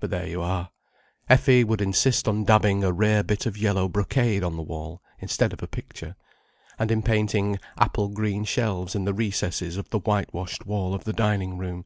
But 0.00 0.10
there 0.10 0.26
you 0.26 0.42
are—Effie 0.42 1.62
would 1.62 1.80
insist 1.80 2.26
on 2.26 2.42
dabbing 2.42 2.82
a 2.82 2.90
rare 2.90 3.22
bit 3.22 3.46
of 3.46 3.56
yellow 3.56 3.86
brocade 3.88 4.42
on 4.42 4.56
the 4.56 4.64
wall, 4.64 5.00
instead 5.20 5.52
of 5.52 5.62
a 5.62 5.68
picture, 5.68 6.16
and 6.76 6.90
in 6.90 7.02
painting 7.04 7.60
apple 7.78 8.08
green 8.08 8.42
shelves 8.42 8.96
in 8.96 9.04
the 9.04 9.14
recesses 9.14 9.76
of 9.76 9.88
the 9.90 10.00
whitewashed 10.00 10.66
wall 10.66 10.92
of 10.92 11.04
the 11.04 11.12
dining 11.12 11.56
room. 11.56 11.84